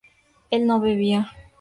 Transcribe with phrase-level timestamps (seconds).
[0.49, 1.31] él no bebía